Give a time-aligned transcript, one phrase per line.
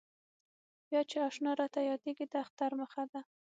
[0.87, 3.21] بیا چې اشنا راته یادېږي د اختر مخه ده.